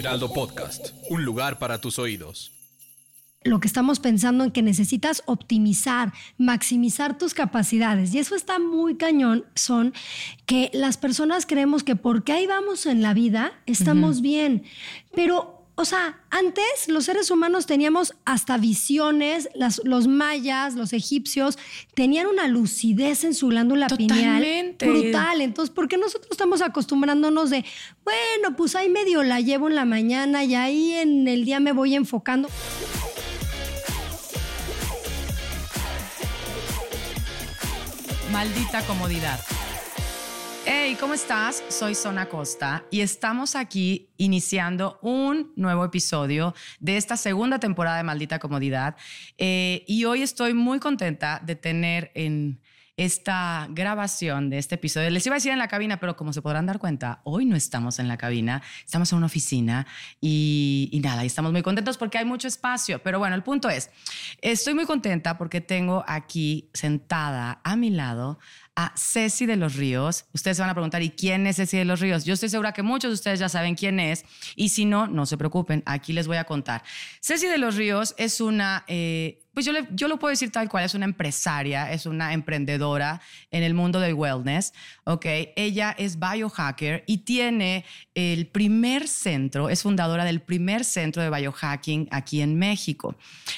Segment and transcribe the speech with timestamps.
[0.00, 2.52] Heraldo Podcast, un lugar para tus oídos.
[3.44, 8.14] Lo que estamos pensando en que necesitas optimizar, maximizar tus capacidades.
[8.14, 9.92] Y eso está muy cañón, son
[10.46, 14.62] que las personas creemos que porque ahí vamos en la vida, estamos bien.
[15.14, 19.48] Pero o sea, antes los seres humanos teníamos hasta visiones,
[19.82, 21.56] los mayas, los egipcios,
[21.94, 25.40] tenían una lucidez en su glándula pineal brutal.
[25.40, 27.64] Entonces, ¿por qué nosotros estamos acostumbrándonos de,
[28.04, 31.72] bueno, pues ahí medio la llevo en la mañana y ahí en el día me
[31.72, 32.50] voy enfocando?
[38.30, 39.40] Maldita comodidad.
[40.66, 41.64] Hey, ¿cómo estás?
[41.68, 48.02] Soy Zona Costa y estamos aquí iniciando un nuevo episodio de esta segunda temporada de
[48.02, 48.94] Maldita Comodidad.
[49.38, 52.60] Eh, y hoy estoy muy contenta de tener en
[52.98, 55.08] esta grabación de este episodio.
[55.08, 57.56] Les iba a decir en la cabina, pero como se podrán dar cuenta, hoy no
[57.56, 59.86] estamos en la cabina, estamos en una oficina
[60.20, 63.02] y, y nada, y estamos muy contentos porque hay mucho espacio.
[63.02, 63.88] Pero bueno, el punto es,
[64.42, 68.38] estoy muy contenta porque tengo aquí sentada a mi lado
[68.76, 70.26] a Ceci de los Ríos.
[70.32, 72.24] Ustedes se van a preguntar, ¿y quién es Ceci de los Ríos?
[72.24, 74.24] Yo estoy segura que muchos de ustedes ya saben quién es,
[74.56, 76.82] y si no, no se preocupen, aquí les voy a contar.
[77.20, 78.84] Ceci de los Ríos es una...
[78.88, 83.20] Eh, pues yo, yo lo puedo decir tal cual, es una empresaria, es una emprendedora
[83.50, 84.72] en el mundo del wellness,
[85.04, 85.26] ¿ok?
[85.56, 92.08] Ella es biohacker y tiene el primer centro, es fundadora del primer centro de biohacking
[92.12, 93.16] aquí en México.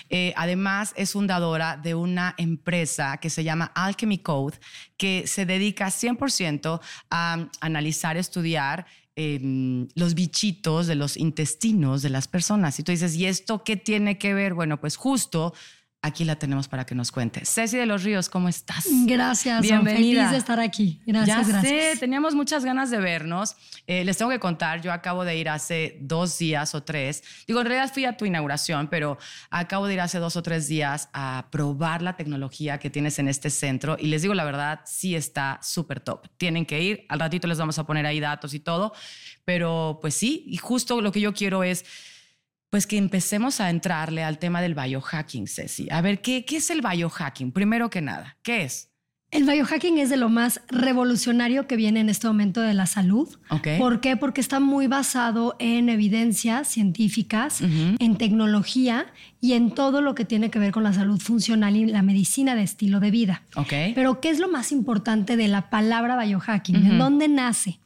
[0.08, 4.58] Eh, además, es fundadora de una empresa que se llama Alchemy Code,
[5.02, 8.86] que se dedica 100% a analizar, estudiar
[9.16, 12.78] em, los bichitos de los intestinos de las personas.
[12.78, 14.54] Y tú dices, ¿y esto qué tiene que ver?
[14.54, 15.54] Bueno, pues justo
[16.02, 17.44] aquí la tenemos para que nos cuente.
[17.44, 18.86] Ceci de los Ríos, ¿cómo estás?
[19.06, 20.22] Gracias, bienvenida.
[20.22, 21.00] Feliz de estar aquí.
[21.06, 23.56] Gracias, ya Sé, teníamos muchas ganas de vernos.
[23.86, 27.22] Eh, les tengo que contar, yo acabo de ir hace dos días o tres.
[27.46, 29.16] Digo, en realidad fui a tu inauguración, pero
[29.50, 33.28] acabo de ir hace dos o tres días a probar la tecnología que tienes en
[33.28, 36.26] este centro y les digo la verdad, sí está súper top.
[36.36, 38.92] Tienen que ir, al ratito les vamos a poner ahí datos y todo,
[39.44, 41.84] pero pues sí, y justo lo que yo quiero es
[42.72, 45.88] pues que empecemos a entrarle al tema del biohacking, Ceci.
[45.90, 47.52] A ver, ¿qué, qué es el biohacking?
[47.52, 48.91] Primero que nada, ¿qué es?
[49.32, 53.26] El biohacking es de lo más revolucionario que viene en este momento de la salud.
[53.78, 54.18] ¿Por qué?
[54.18, 59.06] Porque está muy basado en evidencias científicas, en tecnología
[59.40, 62.54] y en todo lo que tiene que ver con la salud funcional y la medicina
[62.54, 63.42] de estilo de vida.
[63.94, 66.90] Pero ¿qué es lo más importante de la palabra biohacking?
[66.90, 67.80] ¿De dónde nace?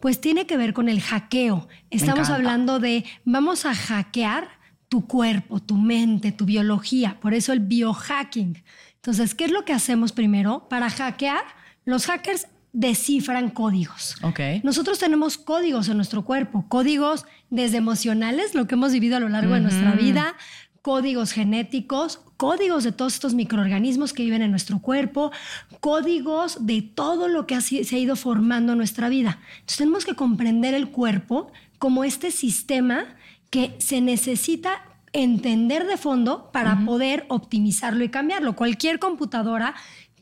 [0.00, 1.68] Pues tiene que ver con el hackeo.
[1.90, 4.48] Estamos hablando de vamos a hackear
[4.88, 7.20] tu cuerpo, tu mente, tu biología.
[7.20, 8.64] Por eso el biohacking.
[9.08, 10.68] Entonces, ¿qué es lo que hacemos primero?
[10.68, 11.42] Para hackear,
[11.86, 14.16] los hackers descifran códigos.
[14.20, 14.60] Okay.
[14.62, 19.30] Nosotros tenemos códigos en nuestro cuerpo, códigos desde emocionales, lo que hemos vivido a lo
[19.30, 20.34] largo de nuestra vida,
[20.82, 25.32] códigos genéticos, códigos de todos estos microorganismos que viven en nuestro cuerpo,
[25.80, 29.38] códigos de todo lo que se ha ido formando en nuestra vida.
[29.52, 33.06] Entonces tenemos que comprender el cuerpo como este sistema
[33.48, 34.82] que se necesita
[35.12, 38.54] entender de fondo para poder optimizarlo y cambiarlo.
[38.54, 39.74] Cualquier computadora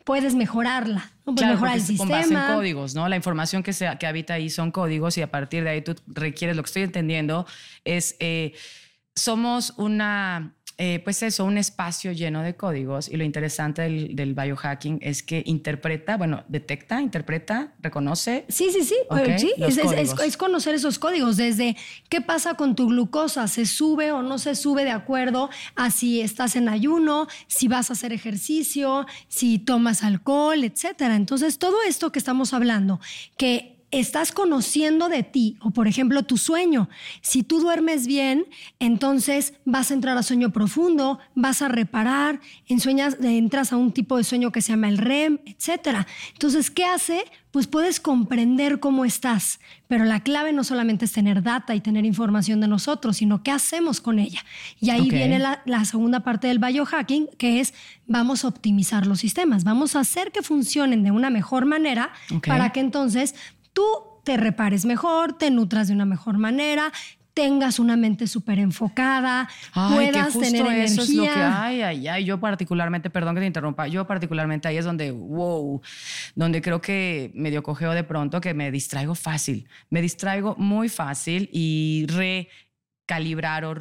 [0.04, 2.22] puedes mejorarla, puedes mejorar el sistema.
[2.22, 3.08] Con base en códigos, ¿no?
[3.08, 5.94] La información que, se, que habita ahí son códigos y a partir de ahí tú
[6.06, 7.46] requieres, lo que estoy entendiendo
[7.84, 8.54] es, eh,
[9.14, 14.98] somos una eh, pues eso, un espacio lleno de códigos y lo interesante del, biohacking
[15.00, 18.44] es que interpreta, bueno, detecta, interpreta, reconoce.
[18.48, 18.96] Sí, sí, sí,
[19.38, 21.76] sí es, conocer esos códigos, desde
[22.10, 26.20] qué pasa con tu glucosa, se sube o no se sube de acuerdo a si
[26.20, 31.16] estás en ayuno, si vas a hacer ejercicio, si tomas alcohol, etcétera.
[31.16, 33.00] Entonces, todo esto que estamos hablando,
[33.38, 36.88] que estás conociendo de ti, o por ejemplo tu sueño.
[37.20, 38.46] Si tú duermes bien,
[38.78, 43.92] entonces vas a entrar a sueño profundo, vas a reparar, en sueñas, entras a un
[43.92, 46.06] tipo de sueño que se llama el REM, etc.
[46.32, 47.24] Entonces, ¿qué hace?
[47.50, 52.04] Pues puedes comprender cómo estás, pero la clave no solamente es tener data y tener
[52.04, 54.44] información de nosotros, sino qué hacemos con ella.
[54.78, 57.72] Y ahí viene la, segunda parte del biohacking, que es
[58.06, 62.10] vamos a optimizar los sistemas, vamos a hacer que funcionen de una mejor manera
[62.46, 63.34] para que entonces
[63.76, 63.84] tú
[64.24, 66.90] te repares mejor, te nutras de una mejor manera,
[67.34, 70.84] tengas una mente súper enfocada, puedas tener energía.
[70.84, 74.78] es lo que ay, ay, ay, yo particularmente, perdón que te interrumpa, yo particularmente ahí
[74.78, 75.82] es donde, wow,
[76.34, 81.50] donde creo que medio cogeo de pronto que me distraigo fácil, me distraigo muy fácil
[81.52, 82.48] y re
[83.04, 83.74] calibrar o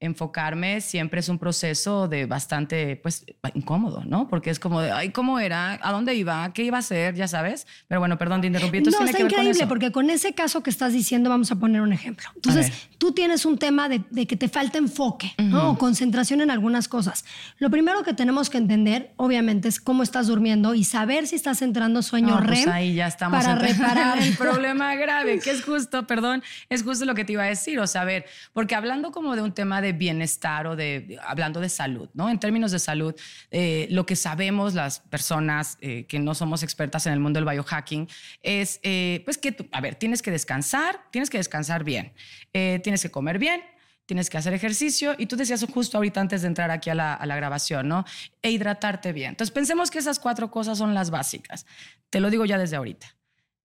[0.00, 4.28] reenfocarme siempre es un proceso de bastante, pues, incómodo, ¿no?
[4.28, 5.78] Porque es como de, ay, ¿cómo era?
[5.82, 6.50] ¿A dónde iba?
[6.54, 7.14] ¿Qué iba a hacer?
[7.14, 7.66] Ya sabes.
[7.86, 8.78] Pero bueno, perdón, te interrumpí.
[8.78, 11.92] Entonces, no, está increíble, porque con ese caso que estás diciendo, vamos a poner un
[11.92, 12.28] ejemplo.
[12.34, 15.72] Entonces, tú tienes un tema de, que te falta enfoque, ¿no?
[15.72, 17.24] O concentración en algunas cosas.
[17.58, 21.60] Lo primero que tenemos que entender, obviamente, es cómo estás durmiendo y saber si estás
[21.60, 22.70] entrando sueño pues REM.
[22.70, 27.14] ahí ya estamos para reparar el problema grave, que es justo, perdón, es justo lo
[27.14, 27.78] que te iba a decir.
[27.80, 28.24] O sea, a ver,
[28.54, 32.28] porque hablando como de un tema de bienestar o de, hablando de salud, ¿no?
[32.28, 33.14] En términos de salud,
[33.50, 37.48] eh, lo que sabemos las personas eh, que no somos expertas en el mundo del
[37.48, 38.08] biohacking
[38.42, 42.12] es, eh, pues que, a ver, tienes que descansar, tienes que descansar bien,
[42.52, 43.62] tienes que comer bien,
[44.06, 47.14] tienes que hacer ejercicio y tú decías justo ahorita antes de entrar aquí a la,
[47.14, 48.04] a la, grabación, ¿no?
[48.42, 49.30] E hidratarte bien.
[49.30, 51.64] Entonces pensemos que esas cuatro cosas son las básicas.
[52.10, 53.16] Te lo digo ya desde ahorita.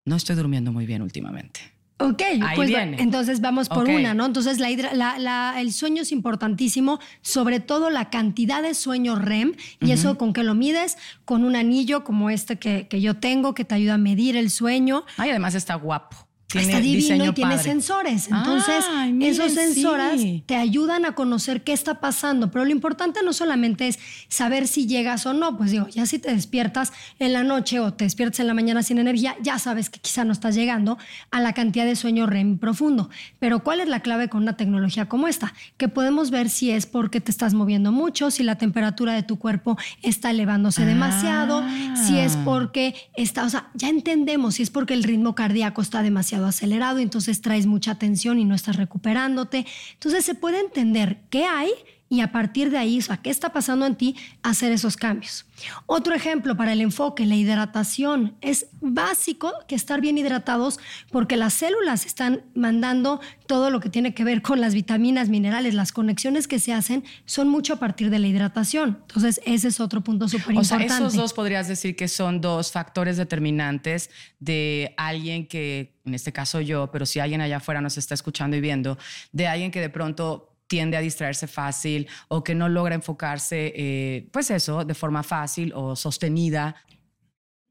[0.06, 1.75] No estoy durmiendo muy bien últimamente.
[1.98, 2.22] Ok,
[2.56, 4.26] pues entonces vamos por una, ¿no?
[4.26, 10.18] Entonces la, el sueño es importantísimo, sobre todo la cantidad de sueño REM, y eso
[10.18, 13.76] con que lo mides, con un anillo como este que, que yo tengo, que te
[13.76, 15.06] ayuda a medir el sueño.
[15.16, 16.25] Ay, además está guapo.
[16.54, 18.28] Está divino y tiene sensores.
[18.28, 18.86] Entonces,
[19.22, 22.52] esos sensores te ayudan a conocer qué está pasando.
[22.52, 24.00] Pero lo importante no solamente es
[24.30, 25.58] saber si llegas o no.
[25.58, 28.84] Pues digo, ya si te despiertas en la noche o te despiertas en la mañana
[28.84, 30.98] sin energía, ya sabes que quizá no estás llegando
[31.32, 33.10] a la cantidad de sueño REM profundo.
[33.40, 35.54] Pero ¿cuál es la clave con una tecnología como esta?
[35.78, 39.40] Que podemos ver si es porque te estás moviendo mucho, si la temperatura de tu
[39.40, 41.64] cuerpo está elevándose demasiado,
[42.06, 42.42] si es ah.
[42.46, 47.00] porque está, o sea, ya entendemos si es porque el ritmo cardíaco está demasiado acelerado,
[47.00, 49.66] entonces traes mucha tensión y no estás recuperándote.
[49.94, 51.72] Entonces se puede entender qué hay
[52.07, 55.46] y a partir de ahí, o sea, qué está pasando en ti, hacer esos cambios.
[55.88, 58.36] Otro ejemplo para el enfoque, la hidratación.
[58.42, 60.80] Es básico que estar bien hidratados
[61.12, 65.74] porque las células están mandando todo lo que tiene que ver con las vitaminas, minerales,
[65.74, 69.00] las conexiones que se hacen son mucho a partir de la hidratación.
[69.01, 70.86] Entonces, ese es otro punto súper importante.
[70.86, 76.13] O sea, esos dos podrías decir que son dos factores determinantes de alguien que, en
[76.13, 78.98] este caso yo, pero si alguien allá afuera nos está escuchando y viendo,
[79.31, 84.28] de alguien que de pronto tiende a distraerse fácil o que no logra enfocarse, eh,
[84.32, 86.76] pues eso, de forma fácil o sostenida.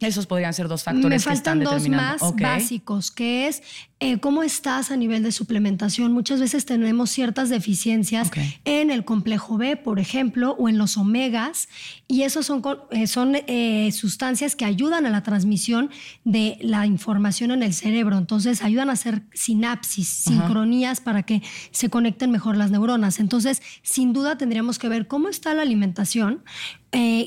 [0.01, 3.63] Esos podrían ser dos factores que están dos más básicos, que es
[4.01, 6.13] eh, cómo estás a nivel de suplementación.
[6.13, 8.29] Muchas veces tenemos ciertas deficiencias
[8.65, 11.69] en el complejo B, por ejemplo, o en los omegas,
[12.09, 12.61] y esos son,
[12.91, 15.91] eh, son eh, sustancias que ayudan a la transmisión
[16.25, 18.19] de la información en el cerebro.
[18.19, 23.21] Entonces, ayudan a hacer sinapsis, sincronías para que se conecten mejor las neuronas.
[23.21, 26.43] Entonces, sin duda tendríamos que ver cómo está la alimentación,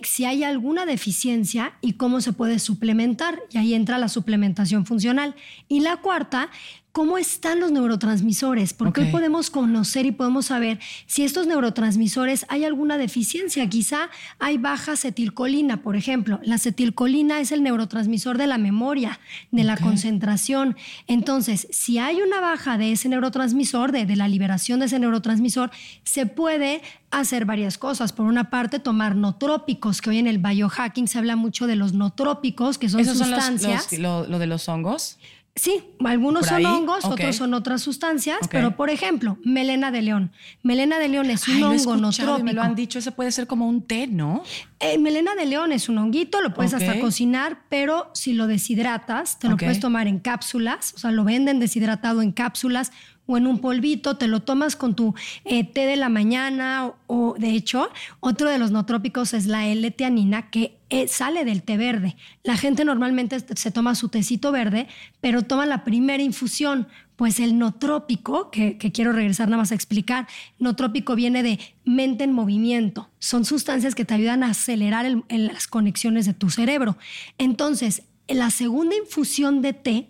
[0.04, 3.38] si hay alguna deficiencia y cómo se puede suplementar.
[3.52, 5.36] Y ahí entra la suplementación funcional.
[5.68, 6.50] Y la cuarta
[6.98, 12.65] cómo están los neurotransmisores, porque hoy podemos conocer y podemos saber si estos neurotransmisores hay
[12.65, 13.69] alguna deficiencia.
[13.69, 14.09] Quizá
[14.39, 16.39] hay baja acetilcolina, por ejemplo.
[16.42, 19.19] La acetilcolina es el neurotransmisor de la memoria,
[19.51, 20.75] de la concentración.
[21.06, 25.69] Entonces, si hay una baja de ese neurotransmisor, de, la liberación de ese neurotransmisor,
[26.03, 26.81] se puede
[27.12, 28.12] hacer varias cosas.
[28.12, 31.94] Por una parte, tomar notrópicos, que hoy en el biohacking se habla mucho de los
[31.94, 33.94] notrópicos, que son sustancias.
[34.00, 35.19] lo, de los hongos?
[35.57, 40.31] Sí, algunos son hongos, otros son otras sustancias, pero por ejemplo, melena de león.
[40.62, 42.12] Melena de león es un hongo no
[42.44, 44.44] Me lo han dicho, ese puede ser como un té, ¿no?
[44.80, 49.39] Eh, melena de león es un honguito, lo puedes hasta cocinar, pero si lo deshidratas,
[49.39, 52.92] te lo puedes tomar en cápsulas, o sea, lo venden deshidratado en cápsulas
[53.27, 55.13] o en un polvito, te lo tomas con tu
[55.46, 59.67] eh, té de la mañana o, de hecho, otro de los no trópicos es la
[59.67, 62.15] L-teanina que eh, sale del té verde.
[62.43, 64.88] La gente normalmente se toma su tecito verde,
[65.22, 66.88] pero toma la primera infusión.
[67.17, 70.27] Pues el notrópico, que, que quiero regresar nada más a explicar,
[70.60, 73.10] notrópico viene de mente en movimiento.
[73.17, 76.96] Son sustancias que te ayudan a acelerar las conexiones de tu cerebro.
[77.39, 80.10] Entonces, la segunda infusión de té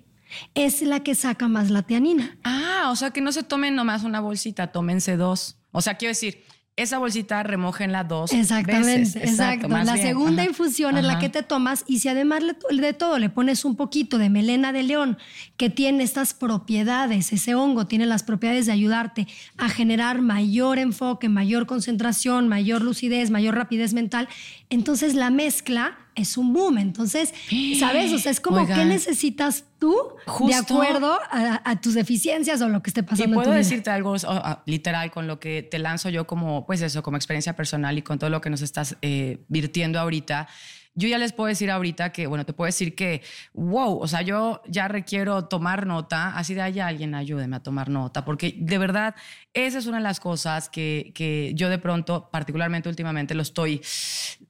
[0.56, 2.38] es la que saca más la teanina.
[2.44, 5.58] Ah, o sea que no se tomen nomás una bolsita, tómense dos.
[5.72, 6.44] O sea, quiero decir,
[6.78, 9.32] esa bolsita remójenla dos Exactamente, veces.
[9.32, 9.68] exacto.
[9.68, 13.66] la segunda infusión es la que te tomas y si además de todo le pones
[13.66, 15.18] un poquito de melena de león
[15.58, 21.30] que tiene estas propiedades, ese hongo tiene las propiedades de ayudarte a generar mayor enfoque,
[21.30, 24.30] mayor concentración, mayor lucidez, mayor rapidez mental,
[24.70, 26.78] entonces la mezcla es un boom.
[26.80, 27.34] Entonces,
[27.80, 28.12] ¿sabes?
[28.12, 29.96] O sea, es como qué necesitas tú
[30.46, 33.32] de acuerdo a, tus deficiencias o lo que esté pasando.
[33.32, 34.16] Y puedo decirte algo
[34.66, 38.20] literal con lo que te lanzo yo como, pues eso, como experiencia personal y con
[38.20, 40.48] todo lo que nos estás eh, virtiendo ahorita.
[40.96, 43.22] yo ya les puedo decir ahorita que, bueno, te puedo decir que,
[43.54, 47.90] wow, o sea, yo ya requiero tomar nota, así de allá alguien ayúdeme a tomar
[47.90, 49.14] nota, porque de verdad,
[49.54, 53.82] esa es una de las cosas que, que yo de pronto, particularmente últimamente, lo estoy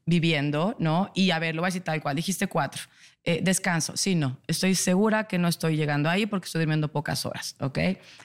[0.08, 1.12] viviendo, ¿no?
[1.14, 2.82] Y a ver, lo voy a decir tal cual, dijiste cuatro.
[3.24, 7.26] Eh, descanso, sí, no, estoy segura que no estoy llegando ahí porque estoy durmiendo pocas
[7.26, 7.78] horas, ¿ok?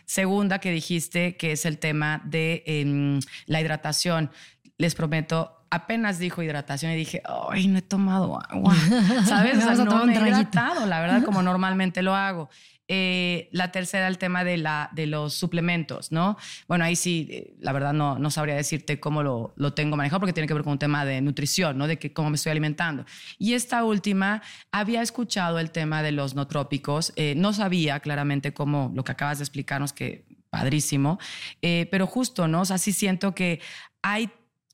[0.04, 4.30] Segunda que dijiste que es el tema de em, la hidratación.
[4.78, 7.20] Les prometo, apenas dijo hidratación y dije,
[7.50, 8.76] ay, no he tomado agua,
[9.26, 9.58] ¿sabes?
[9.58, 12.48] o sea, no me he hidratado, la verdad, como normalmente lo hago.
[12.94, 16.36] Eh, la tercera, el tema de, la, de los suplementos, ¿no?
[16.68, 20.20] Bueno, ahí sí, eh, la verdad no, no sabría decirte cómo lo, lo, tengo manejado
[20.20, 21.86] porque tiene que ver con un tema de nutrición, ¿no?
[21.86, 23.06] De que, cómo me estoy alimentando.
[23.38, 28.52] Y esta última, había escuchado el tema de los no trópicos, eh, no sabía claramente
[28.52, 31.18] cómo, lo que acabas de explicarnos, que padrísimo,
[31.62, 32.60] pero justo, ¿no?
[32.60, 33.62] O sea, sí siento que
[34.02, 34.28] hay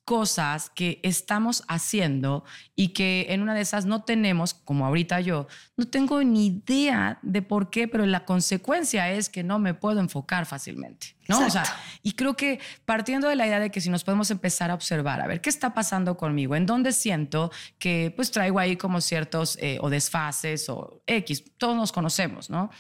[0.09, 2.43] cosas que estamos haciendo
[2.75, 7.19] y que en una de esas no tenemos, como ahorita yo, no tengo ni idea
[7.21, 11.15] de por qué, pero la consecuencia es que no me puedo enfocar fácilmente.
[11.29, 11.45] ¿no?
[11.45, 11.65] O sea,
[12.03, 15.21] y creo que partiendo de la idea de que si nos podemos empezar a observar,
[15.21, 19.59] a ver qué está pasando conmigo, en dónde siento que pues traigo ahí como ciertos
[19.61, 22.71] eh, o desfases o X, todos nos conocemos, ¿no?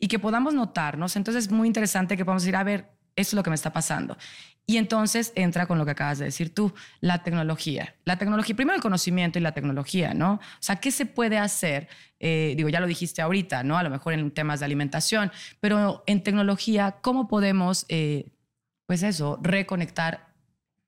[0.00, 1.14] Y que podamos notarnos.
[1.14, 3.72] Entonces es muy interesante que podamos decir, a ver, eso es lo que me está
[3.72, 4.16] pasando.
[4.64, 7.96] Y entonces entra con lo que acabas de decir tú, la tecnología.
[8.04, 10.34] La tecnología, primero el conocimiento y la tecnología, ¿no?
[10.34, 11.88] O sea, ¿qué se puede hacer?
[12.20, 13.76] Eh, digo, ya lo dijiste ahorita, ¿no?
[13.76, 18.30] A lo mejor en temas de alimentación, pero en tecnología, ¿cómo podemos, eh,
[18.86, 20.31] pues eso, reconectar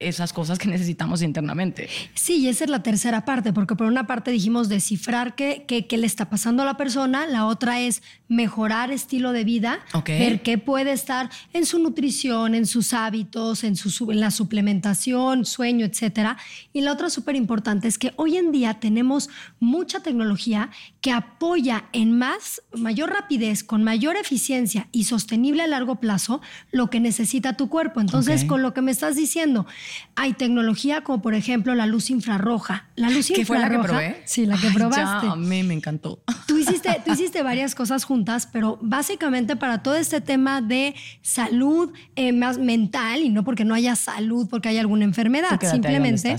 [0.01, 1.89] esas cosas que necesitamos internamente.
[2.15, 5.97] Sí, y esa es la tercera parte, porque por una parte dijimos descifrar qué, qué,
[5.97, 10.59] le está pasando a la persona, la otra es mejorar estilo de vida, ver qué
[10.59, 16.39] puede estar en su nutrición, en sus hábitos, en, su, en la suplementación, sueño, etcétera.
[16.73, 20.71] Y la otra súper importante es que hoy en día tenemos mucha tecnología
[21.05, 26.89] que apoya en más, mayor rapidez, con mayor eficiencia y sostenible a largo plazo lo
[26.89, 28.01] que necesita tu cuerpo.
[28.01, 29.67] Entonces, con lo que me estás diciendo,
[30.15, 32.89] hay tecnología como por ejemplo la luz infrarroja.
[32.97, 33.45] La luz infrarroja.
[33.47, 34.23] fue la que probé?
[34.25, 35.27] Sí, la que probaste.
[35.27, 36.23] a mí me encantó.
[36.47, 41.93] Tú hiciste, tú hiciste varias cosas juntas, pero básicamente para todo este tema de salud
[42.17, 46.35] eh, más mental y no porque no haya salud, porque hay alguna enfermedad, simplemente,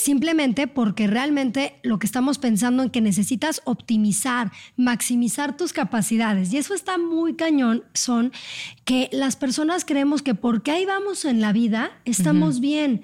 [0.00, 6.56] simplemente porque realmente lo que estamos pensando en que necesitas optimizar, maximizar tus capacidades y
[6.56, 8.32] eso está muy cañón son
[8.84, 13.02] que las personas creemos que porque ahí vamos en la vida estamos bien.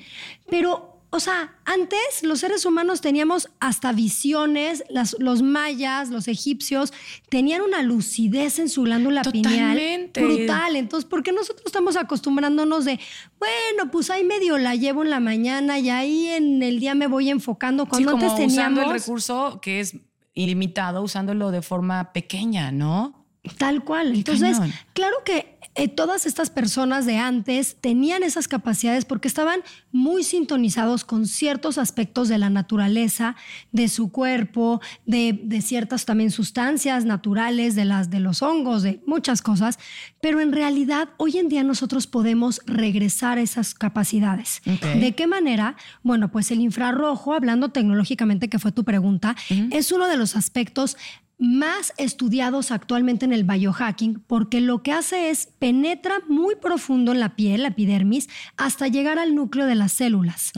[0.49, 4.85] Pero, o sea, antes los seres humanos teníamos hasta visiones,
[5.19, 6.93] los mayas, los egipcios,
[7.29, 10.77] tenían una lucidez en su glándula pineal brutal.
[10.77, 12.99] Entonces, ¿por qué nosotros estamos acostumbrándonos de,
[13.39, 17.07] bueno, pues ahí medio la llevo en la mañana y ahí en el día me
[17.07, 17.87] voy enfocando?
[17.87, 18.53] Cuando antes teníamos.
[18.53, 19.97] Usando el recurso que es
[20.35, 23.27] ilimitado, usándolo de forma pequeña, ¿no?
[23.59, 24.13] Tal cual.
[24.15, 24.59] Entonces,
[24.93, 29.61] claro que eh, todas estas personas de antes tenían esas capacidades porque estaban
[29.93, 33.37] muy sintonizados con ciertos aspectos de la naturaleza,
[33.73, 39.43] de su cuerpo, de, ciertas también sustancias naturales, de las de los hongos, de muchas
[39.43, 39.79] cosas.
[40.21, 44.63] Pero en realidad, hoy en día nosotros podemos regresar a esas capacidades.
[44.65, 45.77] ¿De qué manera?
[46.03, 49.37] Bueno, pues el infrarrojo, hablando tecnológicamente, que fue tu pregunta,
[49.71, 50.97] es uno de los aspectos
[51.39, 57.21] más estudiados actualmente en el biohacking porque lo que hace es penetra muy profundo en
[57.21, 60.53] la piel, la epidermis, hasta llegar al núcleo de las células.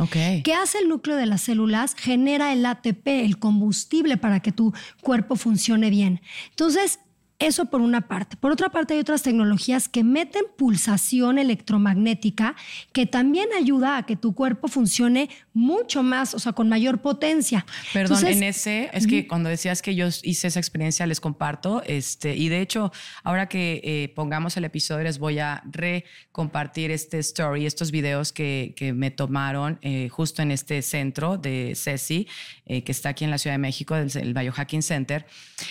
[0.44, 1.94] ¿Qué hace el núcleo de las células?
[1.96, 6.20] Genera el ATP, el combustible para que tu cuerpo funcione bien.
[6.50, 7.00] Entonces,
[7.38, 8.36] eso por una parte.
[8.36, 12.56] Por otra parte, hay otras tecnologías que meten pulsación electromagnética
[12.92, 17.64] que también ayuda a que tu cuerpo funcione mucho más, o sea, con mayor potencia.
[17.92, 22.34] Perdón, en ese, es que cuando decías que yo hice esa experiencia, les comparto, este,
[22.34, 22.92] y de hecho,
[23.22, 28.74] ahora que eh, pongamos el episodio, les voy a recompartir este story, estos videos que,
[28.76, 32.26] que me tomaron eh, justo en este centro de CECI,
[32.66, 35.26] eh, que está aquí en la Ciudad de México, el, el Biohacking Center.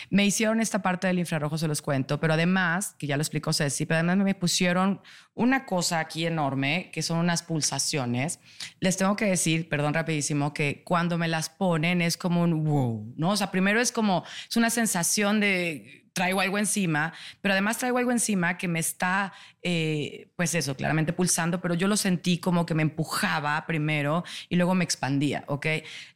[0.09, 3.53] Me hicieron esta parte del infrarrojo se los cuento, pero además, que ya lo explicó
[3.53, 5.01] Ceci, pero además me pusieron
[5.33, 8.39] una cosa aquí enorme, que son unas pulsaciones.
[8.79, 13.13] Les tengo que decir, perdón rapidísimo, que cuando me las ponen es como un wow,
[13.17, 13.31] ¿no?
[13.31, 17.99] O sea, primero es como, es una sensación de traigo algo encima, pero además traigo
[17.99, 22.65] algo encima que me está, eh, pues eso, claramente pulsando, pero yo lo sentí como
[22.65, 25.67] que me empujaba primero y luego me expandía, ¿ok?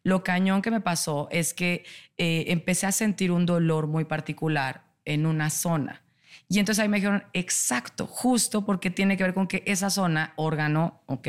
[0.02, 1.86] Lo cañón que me pasó es que
[2.18, 6.04] eh, empecé a sentir un dolor muy particular en una zona.
[6.50, 10.34] Y entonces ahí me dijeron, exacto, justo porque tiene que ver con que esa zona,
[10.36, 11.28] órgano, ¿ok?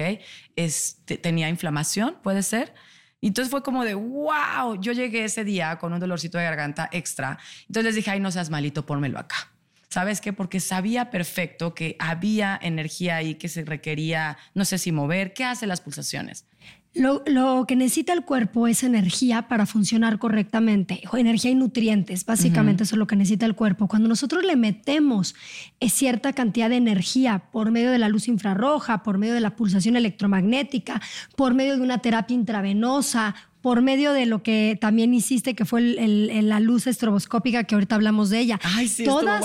[1.20, 2.74] Tenía inflamación, puede ser.
[3.20, 6.88] Y entonces fue como de, wow, yo llegué ese día con un dolorcito de garganta
[6.90, 7.38] extra.
[7.68, 9.52] Entonces les dije, ay, no seas malito, pónmelo acá.
[9.88, 10.32] ¿Sabes qué?
[10.32, 15.34] Porque sabía perfecto que había energía ahí que se requería, no sé si mover.
[15.34, 16.46] ¿Qué hacen las pulsaciones?
[16.94, 22.96] Lo, que necesita el cuerpo es energía para funcionar correctamente, energía y nutrientes, básicamente eso
[22.96, 23.88] es lo que necesita el cuerpo.
[23.88, 25.34] Cuando nosotros le metemos
[25.80, 29.56] eh, cierta cantidad de energía por medio de la luz infrarroja, por medio de la
[29.56, 31.00] pulsación electromagnética,
[31.34, 35.80] por medio de una terapia intravenosa por medio de lo que también hiciste, que fue
[35.80, 38.60] la luz estroboscópica, que ahorita hablamos de ella.
[38.62, 39.42] Ay, sí, Todas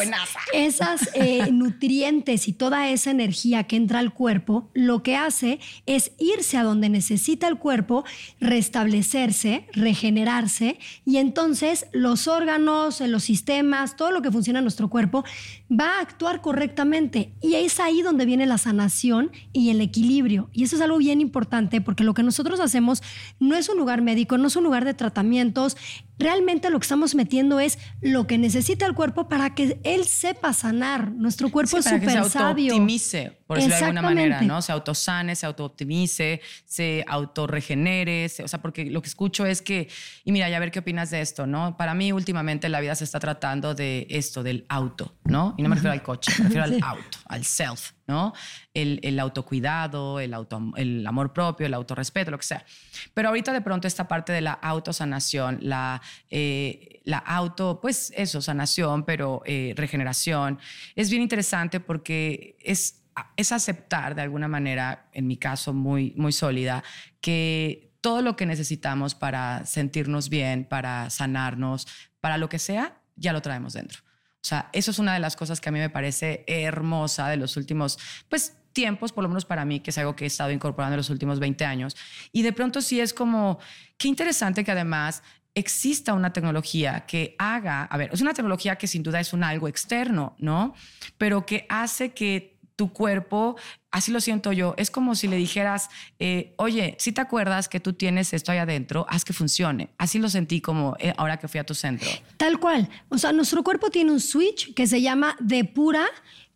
[0.53, 6.11] esas eh, nutrientes y toda esa energía que entra al cuerpo, lo que hace es
[6.17, 8.03] irse a donde necesita el cuerpo,
[8.41, 15.23] restablecerse, regenerarse, y entonces los órganos, los sistemas, todo lo que funciona en nuestro cuerpo
[15.71, 17.33] va a actuar correctamente.
[17.41, 20.49] Y es ahí donde viene la sanación y el equilibrio.
[20.53, 23.01] Y eso es algo bien importante porque lo que nosotros hacemos
[23.39, 25.77] no es un lugar médico, no es un lugar de tratamientos.
[26.19, 30.53] Realmente lo que estamos metiendo es lo que necesita el cuerpo para que él sepa
[30.53, 31.11] sanar.
[31.11, 32.73] Nuestro cuerpo es súper sabio.
[32.73, 34.61] optimice, por decirlo de alguna manera, ¿no?
[34.61, 38.25] Se autosane, se autooptimice, se autorregenere.
[38.43, 39.89] o sea, porque lo que escucho es que,
[40.23, 41.77] y mira, ya ver qué opinas de esto, ¿no?
[41.77, 45.53] Para mí, últimamente, la vida se está tratando de esto, del auto, ¿no?
[45.57, 47.96] Y no me refiero al coche, me refiero al auto, al self.
[48.07, 48.33] ¿No?
[48.73, 52.65] El, autocuidado, el, auto, el amor propio, el autorrespeto, lo que sea.
[53.13, 59.03] Pero ahorita de pronto esta parte de la autosanación, la, eh, auto, pues eso, sanación,
[59.03, 60.59] pero eh, regeneración,
[60.95, 63.03] es bien interesante porque es,
[63.35, 66.83] es aceptar de alguna manera, en mi caso muy, muy sólida,
[67.19, 71.87] que todo lo que necesitamos para sentirnos bien, para sanarnos,
[72.21, 74.06] para lo que sea, ya lo traemos dentro.
[74.43, 77.37] O sea, eso es una de las cosas que a mí me parece hermosa de
[77.37, 77.97] los últimos,
[78.29, 80.97] pues, tiempos, por lo menos para mí, que es algo que he estado incorporando en
[80.97, 81.97] los últimos 20 años.
[82.31, 83.59] Y de pronto sí es como,
[83.97, 85.23] qué interesante que además
[85.55, 89.43] exista una tecnología que haga, a ver, es una tecnología que sin duda es un
[89.43, 90.75] algo externo, ¿no?
[91.17, 93.57] Pero que hace que tu cuerpo,
[93.91, 97.79] así lo siento yo, es como si le dijeras, eh, oye, si te acuerdas que
[97.79, 99.89] tú tienes esto ahí adentro, haz que funcione.
[99.97, 102.07] Así lo sentí como eh, ahora que fui a tu centro.
[102.37, 102.87] Tal cual.
[103.09, 106.05] O sea, nuestro cuerpo tiene un switch que se llama depura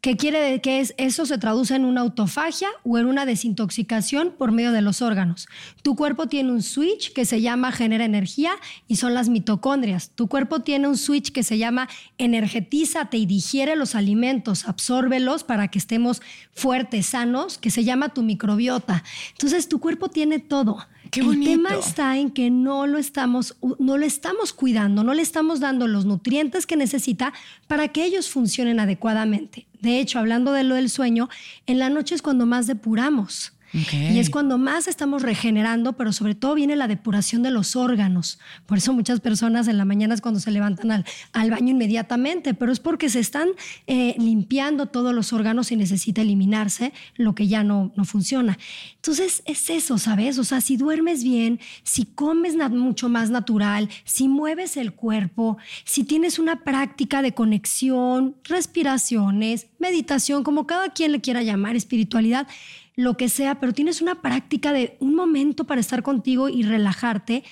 [0.02, 4.52] que quiere que es, eso se traduce en una autofagia o en una desintoxicación por
[4.52, 5.48] medio de los órganos.
[5.84, 8.54] Tu cuerpo tiene un switch que se llama genera energía
[8.88, 10.10] y son las mitocondrias.
[10.16, 11.88] Tu cuerpo tiene un switch que se llama
[12.18, 18.24] energetízate y digiere los alimentos, absórbelos para que estemos fuertes, sanos, que se llama tu
[18.24, 19.04] microbiota.
[19.34, 20.80] Entonces tu cuerpo tiene todo.
[21.14, 25.60] El tema está en que no lo, estamos, no lo estamos cuidando, no le estamos
[25.60, 27.34] dando los nutrientes que necesita
[27.68, 29.68] para que ellos funcionen adecuadamente.
[29.82, 31.28] De hecho, hablando de lo del sueño,
[31.66, 33.52] en la noche es cuando más depuramos.
[33.74, 38.40] Y es cuando más estamos regenerando, pero sobre todo viene la depuración de los órganos.
[38.66, 42.54] Por eso muchas personas en la mañana es cuando se levantan al, al baño inmediatamente,
[42.54, 43.50] pero es porque se están
[43.88, 48.58] eh, limpiando todos los órganos y necesita eliminarse lo que ya no, no funciona.
[48.96, 50.38] Entonces es eso, ¿sabes?
[50.38, 56.04] O sea, si duermes bien, si comes mucho más natural, si mueves el cuerpo, si
[56.04, 62.48] tienes una práctica de conexión, respiraciones, meditación, como cada quien le quiera llamar, espiritualidad,
[62.96, 67.44] lo que sea, pero tienes una práctica de un momento para estar contigo y relajarte,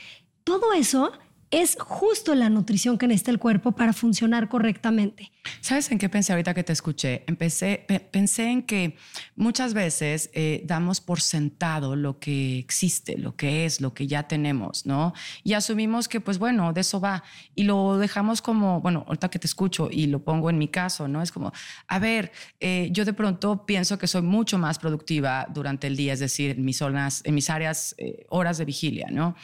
[0.44, 1.12] todo eso
[1.52, 5.32] es justo la nutrición que necesita el cuerpo para funcionar correctamente.
[5.62, 7.24] ¿Sabes en qué pensé ahorita que te escuché?
[7.26, 8.96] Empecé, pensé en que
[9.36, 14.28] muchas veces eh, damos por sentado lo que existe, lo que es, lo que ya
[14.28, 15.14] tenemos, ¿no?
[15.44, 17.24] Y asumimos que, pues bueno, de eso va.
[17.56, 21.08] Y lo dejamos como, bueno, ahorita que te escucho y lo pongo en mi caso,
[21.08, 21.22] ¿no?
[21.22, 21.52] Es como,
[21.88, 26.14] a ver, eh, yo de pronto pienso que soy mucho más productiva durante el día,
[26.14, 29.36] es decir, en mis zonas, en mis áreas, eh, horas de vigilia, ¿no?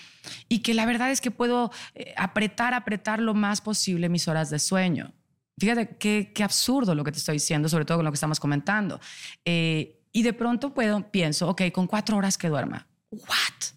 [0.49, 1.71] Y que la verdad es que puedo
[2.17, 5.13] apretar, apretar lo más posible mis horas de sueño.
[5.58, 8.39] Fíjate qué, qué, absurdo lo que te estoy diciendo, sobre todo con lo que estamos
[8.39, 8.99] comentando.
[9.45, 12.88] Eh, y de pronto puedo, pienso, ok, con cuatro horas que duerma.
[13.12, 13.75] ¿What?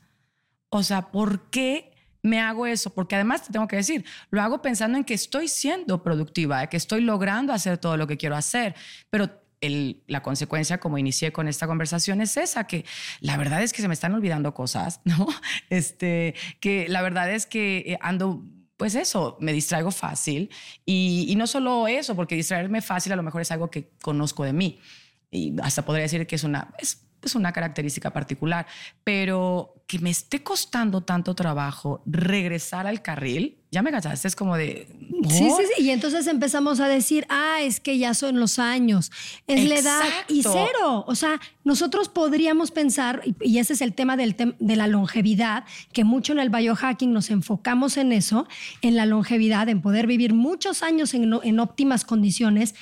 [0.70, 2.92] O sea, ¿por qué me hago eso?
[2.92, 6.76] Porque además te tengo que decir, lo hago pensando en que estoy siendo productiva, que
[6.76, 8.74] estoy logrando hacer todo lo que quiero hacer,
[9.10, 12.84] pero la consecuencia, como inicié con esta conversación, es esa, que
[13.20, 15.26] la verdad es que se me están olvidando cosas, ¿no?
[15.70, 18.44] Este, que la verdad es que eh, ando
[18.78, 20.50] pues eso, me distraigo fácil.
[20.86, 24.52] Y, no solo eso, porque distraerme fácil a lo mejor es algo que conozco de
[24.52, 24.78] mí.
[25.32, 28.66] Y hasta podría decir que es una, es pues una característica particular,
[29.04, 34.56] pero que me esté costando tanto trabajo regresar al carril, ya me cachaste, es como
[34.56, 34.86] de...
[35.28, 39.10] Sí, sí, sí, y entonces empezamos a decir, ah, es que ya son los años,
[39.46, 44.18] es la edad y cero, o sea, nosotros podríamos pensar, y ese es el tema
[44.18, 48.46] del de la longevidad, que mucho en el biohacking nos enfocamos en eso,
[48.82, 52.74] en la longevidad, en poder vivir muchos años en, en óptimas condiciones,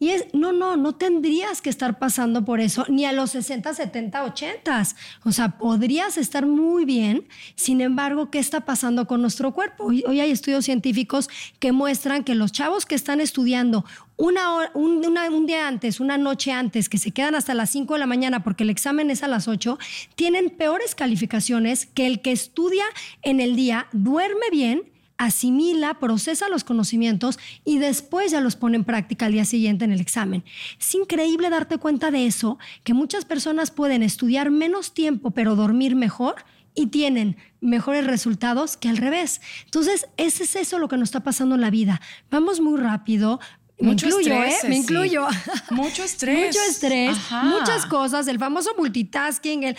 [0.00, 3.74] y es, no, no, no tendrías que estar pasando por eso ni a los 60,
[3.74, 4.86] 70, 80.
[5.24, 7.26] O sea, podrías estar muy bien.
[7.56, 9.84] Sin embargo, ¿qué está pasando con nuestro cuerpo?
[9.84, 13.84] Hoy, hay estudios científicos que muestran que los chavos que están estudiando
[14.16, 17.94] una hora, un, un, día antes, una noche antes, que se quedan hasta las 5
[17.94, 19.78] de la mañana porque el examen es a las 8,
[20.16, 22.84] tienen peores calificaciones que el que estudia
[23.22, 24.82] en el día, duerme bien
[25.18, 29.92] asimila, procesa los conocimientos y después ya los pone en práctica al día siguiente en
[29.92, 30.44] el examen.
[30.80, 35.96] Es increíble darte cuenta de eso, que muchas personas pueden estudiar menos tiempo pero dormir
[35.96, 36.36] mejor
[36.74, 39.40] y tienen mejores resultados que al revés.
[39.64, 42.00] Entonces, ese es eso lo que nos está pasando en la vida.
[42.30, 43.40] Vamos muy rápido,
[43.80, 44.54] me incluyo, ¿eh?
[44.68, 45.26] Me incluyo.
[45.70, 46.48] Mucho estrés.
[46.48, 49.76] Mucho estrés, muchas cosas, el famoso multitasking, el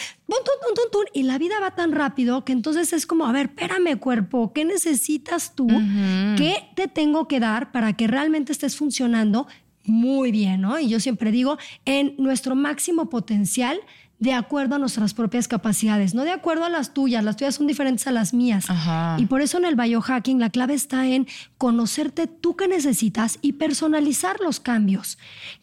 [1.13, 4.63] y la vida va tan rápido que entonces es como, a ver, espérame cuerpo, ¿qué
[4.63, 5.67] necesitas tú?
[6.37, 9.47] ¿Qué te tengo que dar para que realmente estés funcionando
[9.85, 10.79] muy bien, ¿no?
[10.79, 13.79] Y yo siempre digo, en nuestro máximo potencial
[14.19, 17.23] de acuerdo a nuestras propias capacidades, no de acuerdo a las tuyas.
[17.23, 18.65] Las tuyas son diferentes a las mías.
[19.17, 21.25] Y por eso en el biohacking la clave está en
[21.57, 25.17] conocerte tú qué necesitas y personalizar los cambios.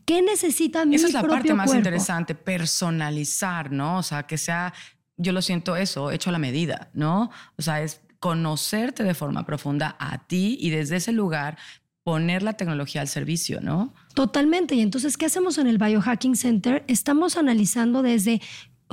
[0.07, 3.99] ¿Qué necesita mi Esa es la parte más interesante, personalizar, ¿no?
[3.99, 4.73] O sea, que sea,
[5.19, 7.31] yo lo siento eso, hecho a la medida, ¿no?
[7.59, 11.59] O sea, es conocerte de forma profunda a ti y desde ese lugar
[12.03, 13.92] poner la tecnología al servicio, ¿no?
[14.17, 14.75] Totalmente.
[14.75, 16.83] Y entonces, ¿qué hacemos en el Biohacking Center?
[16.87, 18.41] Estamos analizando desde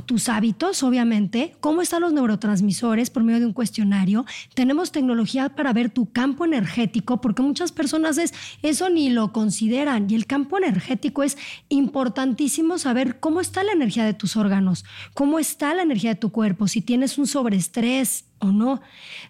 [0.06, 4.26] tus hábitos, obviamente, cómo están los neurotransmisores por medio de un cuestionario.
[4.54, 8.34] Tenemos tecnología para ver tu campo energético, porque muchas personas es,
[8.64, 10.10] eso ni lo consideran.
[10.10, 11.38] Y el campo energético es
[11.70, 14.84] importantísimo saber cómo está la energía de tus órganos,
[15.14, 18.82] cómo está la energía de tu cuerpo, si tienes un sobreestrés, o no.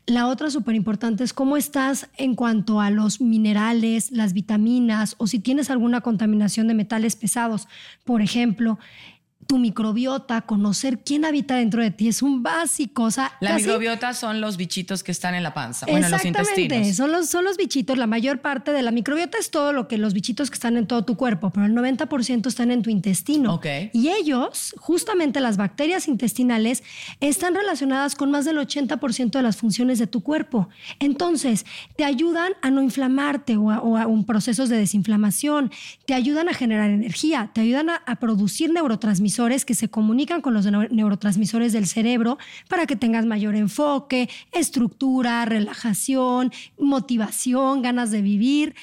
[0.06, 5.28] La otra súper importante es cómo estás en cuanto a los minerales, las vitaminas o
[5.28, 7.68] si tienes alguna contaminación de metales pesados.
[8.04, 8.80] Por ejemplo,
[9.48, 13.04] tu microbiota, conocer quién habita dentro de ti es un básico.
[13.04, 16.26] O sea, la microbiota son los bichitos que están en la panza, bueno, en los
[16.26, 16.96] intestinos.
[16.96, 17.98] Son los, son los bichitos.
[17.98, 20.88] La mayor parte de la microbiota es todo lo que los bichitos que están en
[20.88, 23.56] todo tu cuerpo, pero el 90% están en tu intestino.
[23.56, 23.90] Okay.
[23.94, 26.84] Y ellos, justamente las bacterias intestinales,
[27.20, 30.70] están relacionadas con más del 80% de las funciones de tu cuerpo.
[31.00, 35.72] Entonces, te ayudan a no inflamarte o a, un procesos de desinflamación,
[36.06, 39.33] te ayudan a generar energía, te ayudan a, a producir neurotransmisores
[39.66, 42.38] que se comunican con los neurotransmisores del cerebro
[42.70, 48.76] para que tengas mayor enfoque, estructura, relajación, motivación, ganas de vivir.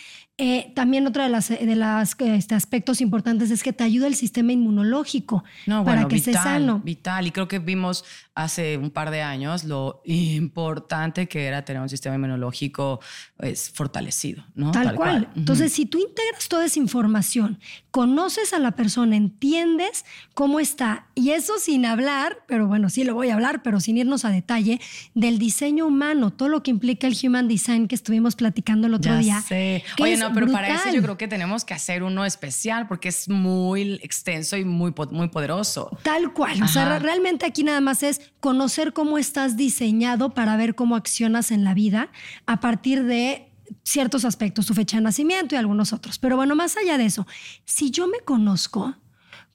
[0.42, 4.14] Eh, también otro de los de las, este, aspectos importantes es que te ayuda el
[4.14, 6.80] sistema inmunológico para que estés sano.
[6.82, 7.26] Vital.
[7.26, 8.04] Y creo que vimos
[8.44, 13.00] hace un par de años lo importante que era tener un sistema inmunológico
[13.36, 14.44] pues, fortalecido.
[14.54, 14.72] ¿no?
[14.72, 15.28] Tal, cual.
[15.36, 17.58] Entonces, si tú integras toda esa información,
[17.90, 23.14] conoces a la persona, entiendes cómo está, y eso sin hablar, pero bueno, sí lo
[23.14, 24.80] voy a hablar, pero sin irnos a detalle,
[25.14, 29.16] del diseño humano, todo lo que implica el Human Design que estuvimos platicando el otro
[29.18, 29.40] día.
[29.40, 29.84] Sé.
[30.00, 33.28] Oye, no, pero para eso yo creo que tenemos que hacer uno especial porque es
[33.28, 35.90] muy extenso y muy, muy poderoso.
[36.02, 36.62] Tal cual.
[36.62, 41.50] O sea, realmente aquí nada más es conocer cómo estás diseñado para ver cómo accionas
[41.50, 42.10] en la vida
[42.46, 43.50] a partir de
[43.82, 46.18] ciertos aspectos, tu fecha de nacimiento y algunos otros.
[46.18, 47.26] Pero bueno, más allá de eso,
[47.64, 48.96] si yo me conozco,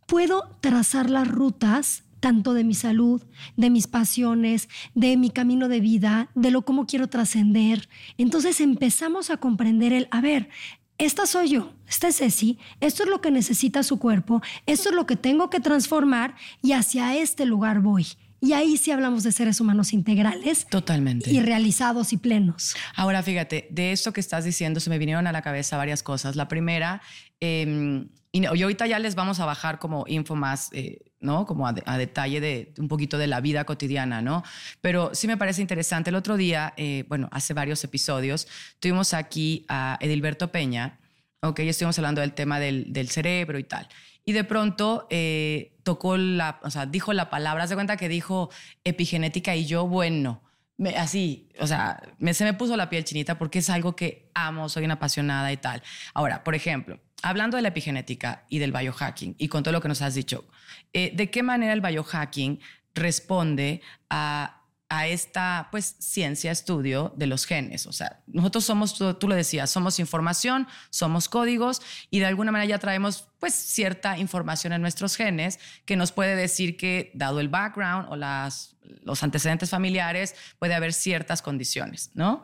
[0.06, 3.22] puedo trazar las rutas tanto de mi salud,
[3.56, 7.88] de mis pasiones, de mi camino de vida, de lo cómo quiero trascender.
[8.18, 10.50] Entonces empezamos a comprender el, a ver,
[10.98, 14.96] esta soy yo, esta es Ceci, esto es lo que necesita su cuerpo, esto es
[14.96, 18.08] lo que tengo que transformar y hacia este lugar voy.
[18.46, 20.68] Y ahí sí hablamos de seres humanos integrales.
[20.70, 21.32] Totalmente.
[21.32, 22.76] Y realizados y plenos.
[22.96, 26.36] Ahora, fíjate, de esto que estás diciendo se me vinieron a la cabeza varias cosas.
[26.36, 27.02] La primera,
[27.42, 28.06] eh,
[28.36, 31.46] y, ahorita ya les vamos a bajar como info más, eh, ¿no?
[31.46, 34.44] Como a, detalle de un poquito de la vida cotidiana, ¿no?
[34.82, 36.10] Pero sí me parece interesante.
[36.10, 38.50] El otro día, eh, bueno, hace varios episodios,
[38.82, 41.00] tuvimos aquí a Edilberto Peña,
[41.42, 43.88] ok, estuvimos hablando del tema del, del cerebro y tal.
[44.26, 48.50] Y de pronto eh, tocó la, o sea, dijo la palabra, se cuenta que dijo
[48.84, 50.42] epigenética y yo, bueno,
[50.78, 54.32] me, así, o sea, me, se me puso la piel chinita porque es algo que
[54.34, 55.84] amo, soy una apasionada y tal.
[56.14, 59.88] Ahora, por ejemplo, hablando de la epigenética y del biohacking y con todo lo que
[59.88, 60.46] nos has dicho,
[60.92, 62.60] eh, ¿de qué manera el biohacking
[62.96, 67.88] responde a a esta pues ciencia, estudio de los genes.
[67.88, 72.70] O sea, nosotros somos, tú, lo decías, somos información, somos códigos y de alguna manera
[72.70, 77.50] ya traemos pues cierta información en nuestros genes que nos puede decir que dado el
[77.50, 82.44] background o las, los antecedentes familiares puede haber ciertas condiciones, ¿no?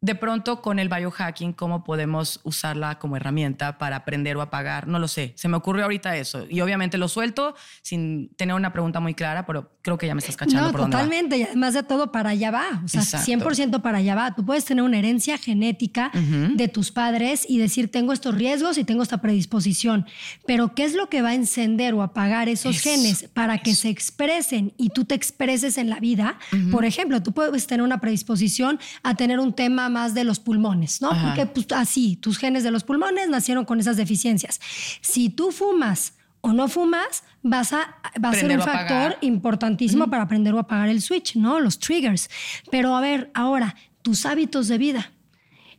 [0.00, 4.86] de pronto con el biohacking, ¿cómo podemos usarla como herramienta para aprender o apagar?
[4.86, 5.32] No lo sé.
[5.36, 6.46] Se me ocurrió ahorita eso.
[6.48, 10.20] Y obviamente lo suelto sin tener una pregunta muy clara, pero creo que ya me
[10.20, 10.70] estás cachando.
[10.70, 11.36] No, totalmente.
[11.36, 12.82] Y además de todo, para allá va.
[12.84, 14.34] O sea, 100% para allá va.
[14.36, 18.84] Tú puedes tener una herencia genética de tus padres y decir, tengo estos riesgos y
[18.84, 20.06] tengo esta predisposición.
[20.46, 23.88] Pero ¿qué es lo que va a encender o apagar esos genes para que se
[23.88, 26.38] expresen y tú te expreses en la vida?
[26.70, 31.00] Por ejemplo, tú puedes tener una predisposición a tener un tema más de los pulmones,
[31.00, 31.10] ¿no?
[31.10, 34.60] Porque pues, así, tus genes de los pulmones nacieron con esas deficiencias.
[35.00, 40.22] Si tú fumas o no fumas, vas a, va a ser un factor importantísimo para
[40.22, 41.60] aprender o apagar el switch, ¿no?
[41.60, 42.30] Los triggers.
[42.70, 45.12] Pero a ver, ahora, tus hábitos de vida.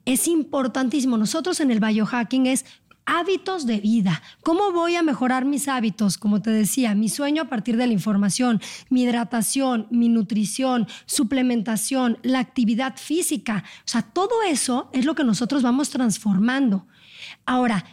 [0.06, 1.18] Es importantísimo.
[1.18, 2.66] Nosotros en el biohacking es
[3.10, 4.22] hábitos de vida.
[4.44, 6.18] ¿Cómo voy a mejorar mis hábitos?
[6.20, 12.20] Como te decía, mi sueño a partir de la información, mi hidratación, mi nutrición, suplementación,
[12.22, 13.64] la actividad física.
[13.80, 16.86] O sea, todo eso es lo que nosotros vamos transformando.
[17.46, 17.84] Ahora,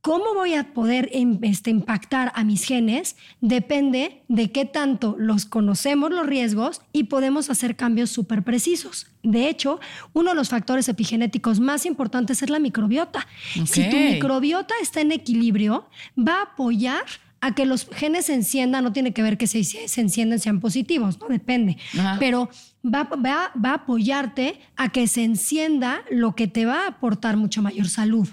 [0.00, 3.16] ¿Cómo voy a poder em, este, impactar a mis genes?
[3.40, 9.08] Depende de qué tanto los conocemos los riesgos y podemos hacer cambios súper precisos.
[9.24, 9.80] De hecho,
[10.12, 13.26] uno de los factores epigenéticos más importantes es la microbiota.
[13.66, 17.02] Si tu microbiota está en equilibrio, va a apoyar
[17.40, 20.60] a que los genes se enciendan, no tiene que ver que se, se enciendan sean
[20.60, 21.76] positivos, no depende,
[22.18, 22.48] pero
[22.84, 27.36] va, va, va a apoyarte a que se encienda lo que te va a aportar
[27.36, 28.28] mucho mayor salud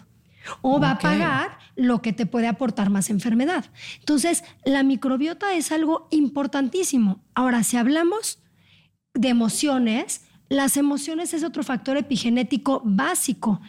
[0.61, 3.65] o va a pagar lo que te puede aportar más enfermedad.
[3.99, 7.23] Entonces, la microbiota es algo importantísimo.
[7.33, 8.39] Ahora, si hablamos
[9.13, 13.61] de emociones, las emociones es otro factor epigenético básico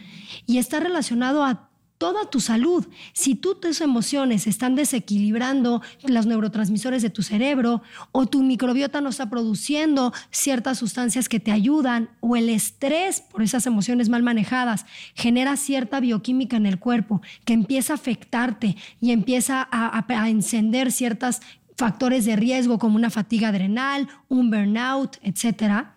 [0.47, 1.66] y está relacionado a
[1.99, 2.87] toda tu salud.
[3.13, 7.83] Si tus emociones están desequilibrando los neurotransmisores de tu cerebro
[8.13, 13.43] o tu microbiota no está produciendo ciertas sustancias que te ayudan o el estrés por
[13.43, 19.13] esas emociones mal manejadas genera cierta bioquímica en el cuerpo que empieza a afectarte y
[19.13, 21.41] empieza a, a encender ciertos
[21.77, 25.96] factores de riesgo como una fatiga adrenal, un burnout, etcétera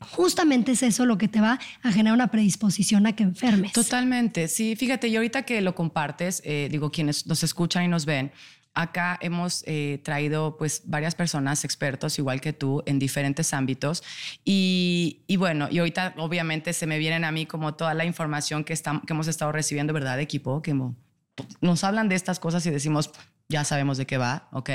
[0.00, 3.72] justamente es eso lo que te va a generar una predisposición a que enfermes.
[3.72, 8.06] Totalmente, sí, fíjate, y ahorita que lo compartes, eh, digo, quienes nos escuchan y nos
[8.06, 8.32] ven,
[8.74, 14.02] acá hemos eh, traído pues varias personas expertos igual que tú en diferentes ámbitos
[14.44, 18.74] y, bueno y ahorita obviamente se me vienen a mí como toda la información que,
[18.74, 20.72] que hemos estado recibiendo verdad equipo que
[21.60, 23.10] nos hablan de estas cosas y decimos
[23.50, 24.70] ya sabemos de qué va, ¿ok?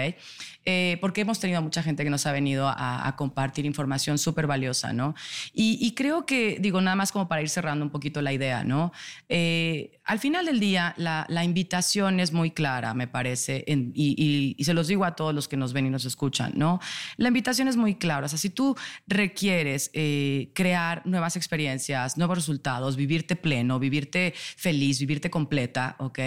[0.66, 4.92] Eh, porque hemos tenido mucha gente que nos ha venido a, compartir información súper valiosa,
[4.94, 5.16] ¿no?
[5.54, 8.92] Y, creo que, digo, nada más como para ir cerrando un poquito la idea, ¿no?
[9.30, 14.88] Eh, al final del día, la, invitación es muy clara, me parece, y, se los
[14.88, 16.80] digo a todos los que nos ven y nos escuchan, ¿no?
[17.18, 18.76] La invitación es muy clara, o sea, si tú
[19.08, 26.20] requieres eh, crear nuevas experiencias, nuevos resultados, vivirte pleno, vivirte feliz, vivirte completa, ¿ok?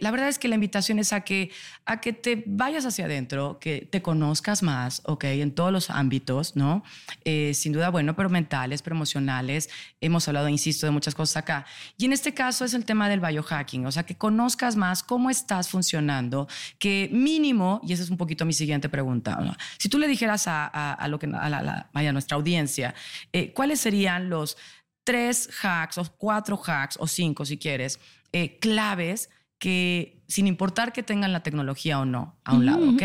[0.00, 1.50] la verdad es que la invitación es a que
[1.84, 5.24] a que te vayas hacia adentro, que te conozcas más, ¿ok?
[5.24, 6.82] En todos los ámbitos, ¿no?
[7.24, 9.68] Eh, sin duda, bueno, pero mentales, pero emocionales.
[10.00, 11.66] Hemos hablado, insisto, de muchas cosas acá.
[11.96, 15.30] Y en este caso es el tema del biohacking, o sea, que conozcas más cómo
[15.30, 16.48] estás funcionando,
[16.78, 19.38] que mínimo, y esa es un poquito mi siguiente pregunta,
[19.78, 22.94] si tú le dijeras a, lo que, a, la, nuestra audiencia,
[23.32, 24.56] eh, ¿cuáles serían los
[25.04, 28.00] tres hacks o cuatro hacks o cinco, si quieres,
[28.32, 33.02] eh, claves que, sin importar que tengan la tecnología o no, a un lado, ¿ok?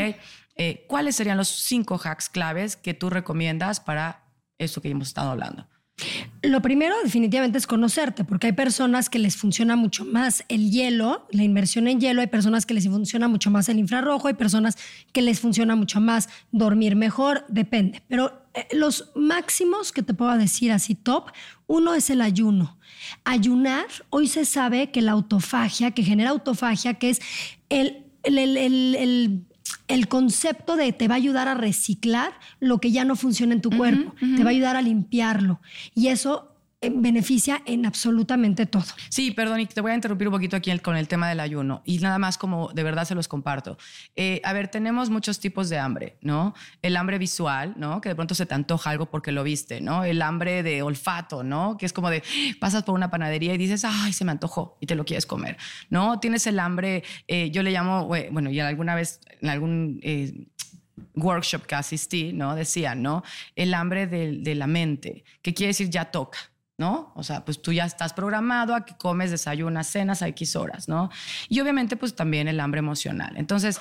[0.55, 4.23] Eh, ¿Cuáles serían los cinco hacks claves que tú recomiendas para
[4.57, 5.67] eso que hemos estado hablando?
[6.43, 11.27] Lo primero definitivamente es conocerte, porque hay personas que les funciona mucho más el hielo,
[11.29, 14.77] la inmersión en hielo, hay personas que les funciona mucho más el infrarrojo, hay personas
[15.13, 18.01] que les funciona mucho más dormir mejor, depende.
[18.07, 21.29] Pero eh, los máximos que te puedo decir así top,
[21.71, 22.77] uno es el ayuno.
[23.23, 27.21] Ayunar, hoy se sabe que la autofagia, que genera autofagia, que es
[27.69, 33.53] el, el, concepto de te va a ayudar a reciclar lo que ya no funciona
[33.53, 35.61] en tu cuerpo, te va a ayudar a limpiarlo.
[35.95, 36.50] Y eso
[36.89, 38.83] beneficia en absolutamente todo.
[39.09, 41.83] Sí, perdón, y te voy a interrumpir un poquito aquí con el tema del ayuno
[41.85, 43.77] y nada más como de verdad se los comparto.
[44.15, 46.55] Eh, a ver, tenemos muchos tipos de hambre, ¿no?
[46.81, 48.01] El hambre visual, ¿no?
[48.01, 50.03] Que de pronto se te antoja algo porque lo viste, ¿no?
[50.03, 51.77] El hambre de olfato, ¿no?
[51.77, 52.23] Que es como de
[52.59, 55.57] pasas por una panadería y dices, ay, se me antojó y te lo quieres comer,
[55.91, 56.19] ¿no?
[56.19, 60.01] Tienes el hambre, eh, yo le llamo, bueno, y alguna vez en algún
[61.15, 62.55] workshop que asistí, ¿no?
[62.55, 63.23] Decía, ¿no?
[63.55, 66.39] El hambre de, de la mente, que quiere decir ya toca.
[66.81, 67.11] ¿No?
[67.15, 70.89] O sea, pues tú ya estás programado a que comes, desayunas, cenas a X horas,
[70.89, 71.11] ¿no?
[71.47, 73.37] Y obviamente, pues también el hambre emocional.
[73.37, 73.79] Entonces,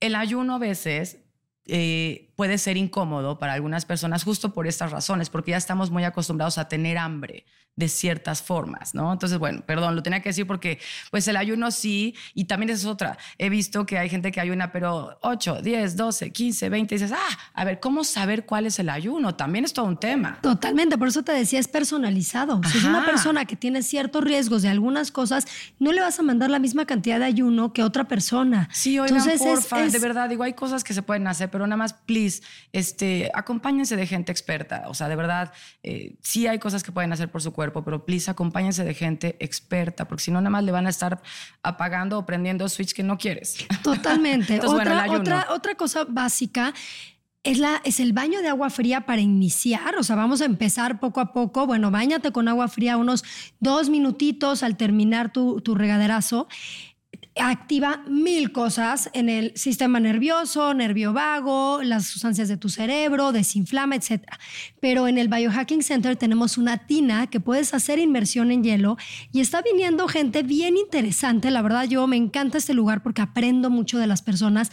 [0.00, 1.18] el ayuno a veces
[1.66, 6.04] eh, puede ser incómodo para algunas personas justo por estas razones, porque ya estamos muy
[6.04, 7.44] acostumbrados a tener hambre
[7.76, 9.12] de ciertas formas, ¿no?
[9.12, 10.78] Entonces, bueno, perdón, lo tenía que decir porque
[11.10, 13.16] pues el ayuno sí, y también es otra.
[13.38, 17.16] He visto que hay gente que ayuna, pero 8, 10, 12, 15, 20, y dices,
[17.16, 19.34] ah, a ver, ¿cómo saber cuál es el ayuno?
[19.34, 20.38] También es todo un tema.
[20.42, 22.60] Totalmente, por eso te decía, es personalizado.
[22.70, 25.46] Si es una persona que tiene ciertos riesgos de algunas cosas,
[25.78, 28.68] no le vas a mandar la misma cantidad de ayuno que otra persona.
[28.72, 31.76] Sí, oigan, Entonces, porfa, de verdad, digo, hay cosas que se pueden hacer, pero nada
[31.76, 32.42] más, please,
[32.72, 34.84] este, acompáñense de gente experta.
[34.88, 38.04] O sea, de verdad, eh, sí hay cosas que pueden hacer por su cuerpo, pero
[38.04, 41.22] please acompáñense de gente experta, porque si no, nada más le van a estar
[41.62, 43.56] apagando o prendiendo switch que no quieres.
[43.82, 44.60] Totalmente.
[44.66, 46.74] otra, otra, otra cosa básica
[47.42, 51.00] es, la, es el baño de agua fría para iniciar, o sea, vamos a empezar
[51.00, 51.66] poco a poco.
[51.66, 53.24] Bueno, bañate con agua fría unos
[53.60, 56.48] dos minutitos al terminar tu, tu regaderazo
[57.40, 63.96] activa mil cosas en el sistema nervioso, nervio vago, las sustancias de tu cerebro, desinflama,
[63.96, 64.22] etc.
[64.80, 68.96] Pero en el Biohacking Center tenemos una tina que puedes hacer inmersión en hielo
[69.32, 71.50] y está viniendo gente bien interesante.
[71.50, 74.70] La verdad, yo me encanta este lugar porque aprendo mucho de las personas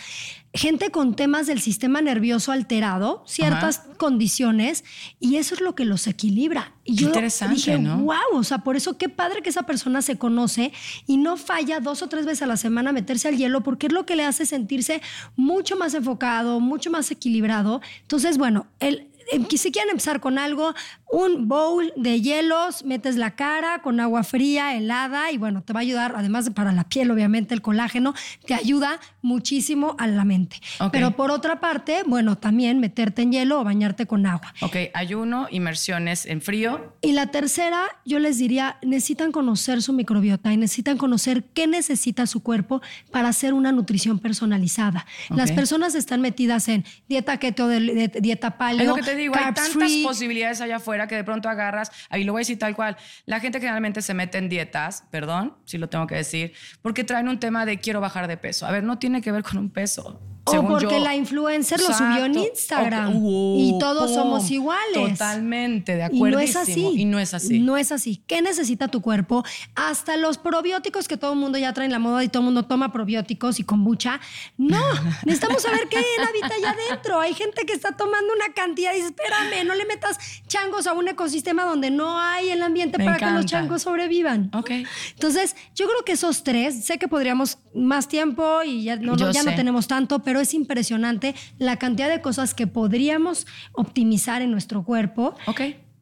[0.58, 4.84] gente con temas del sistema nervioso alterado, ciertas condiciones,
[5.20, 6.74] y eso es lo que los equilibra.
[6.84, 7.98] Y yo Interesante, dije, ¿no?
[8.00, 10.72] wow, o sea, por eso qué padre que esa persona se conoce
[11.06, 13.88] y no falla dos o tres veces a la semana a meterse al hielo, porque
[13.88, 15.02] es lo que le hace sentirse
[15.36, 17.82] mucho más enfocado, mucho más equilibrado.
[18.04, 20.74] Entonces, bueno, el Em, si quieren empezar con algo,
[21.10, 25.80] un bowl de hielos, metes la cara con agua fría, helada, y bueno, te va
[25.80, 28.14] a ayudar, además para la piel, obviamente, el colágeno,
[28.46, 30.58] te ayuda muchísimo a la mente.
[30.92, 34.54] Pero por otra parte, bueno, también meterte en hielo o bañarte con agua.
[34.62, 36.94] Ok, ayuno, inmersiones en frío.
[37.02, 42.28] Y la tercera, yo les diría, necesitan conocer su microbiota y necesitan conocer qué necesita
[42.28, 45.06] su cuerpo para hacer una nutrición personalizada.
[45.30, 50.97] Las personas están metidas en dieta keto, dieta paleo, digo, hay tantas posibilidades allá afuera
[51.06, 52.98] que de pronto agarras, ahí lo voy a decir tal cual.
[53.26, 57.28] La gente generalmente se mete en dietas, perdón, si lo tengo que decir, porque traen
[57.28, 58.66] un tema de quiero bajar de peso.
[58.66, 60.20] A ver, no tiene que ver con un peso.
[60.48, 65.12] O porque la influencer lo subió en Instagram y todos somos iguales.
[65.12, 66.28] Totalmente, de acuerdo.
[66.28, 66.92] Y no es así.
[66.96, 67.60] Y no es así.
[67.60, 68.22] No es así.
[68.28, 69.44] ¿Qué necesita tu cuerpo?
[69.76, 72.46] Hasta los probióticos que todo el mundo ya trae en la moda y todo el
[72.46, 74.20] mundo toma probióticos y kombucha.
[74.58, 74.82] No,
[75.26, 77.20] necesitamos saber qué habita allá adentro.
[77.20, 80.94] Hay gente que está tomando una cantidad y dice, espérame, no le metas changos a
[80.94, 84.52] un ecosistema donde no hay el ambiente para que los changos sobrevivan.
[84.54, 84.72] Ok.
[85.14, 89.44] Entonces, yo creo que esos tres, sé que podríamos más tiempo y ya no, ya
[89.44, 94.84] no tenemos tanto, pero es impresionante la cantidad de cosas que podríamos optimizar en nuestro
[94.84, 95.36] cuerpo.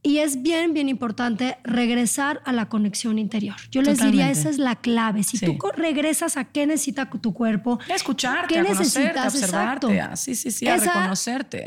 [0.01, 3.55] Y es bien, bien importante regresar a la conexión interior.
[3.71, 5.23] Yo les diría, esa es la clave.
[5.23, 10.67] Si tú regresas a qué necesita tu cuerpo, escucharte, qué necesitas, observarte, sí, sí, sí,
[10.67, 11.65] a reconocerte.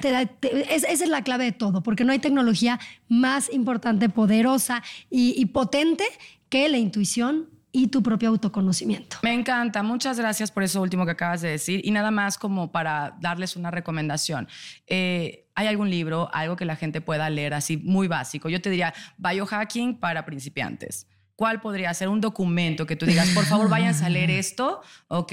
[0.70, 6.04] esa es la clave de todo, porque no hay tecnología más importante, poderosa y potente
[6.48, 9.18] que la intuición y tu propio autoconocimiento.
[9.22, 12.72] Me encanta, muchas gracias por eso último que acabas de decir y nada más como
[12.72, 14.48] para darles una recomendación.
[14.88, 18.48] Eh, ¿Hay algún libro, algo que la gente pueda leer así muy básico?
[18.48, 21.06] Yo te diría biohacking para principiantes.
[21.38, 24.82] ¿Cuál podría ser un documento que tú digas, por favor, vayan a leer esto?
[25.06, 25.32] ¿Ok?